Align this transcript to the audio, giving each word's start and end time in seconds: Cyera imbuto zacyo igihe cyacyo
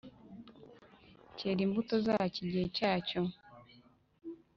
Cyera 1.37 1.61
imbuto 1.67 1.93
zacyo 2.05 2.39
igihe 2.45 2.65
cyacyo 2.77 3.21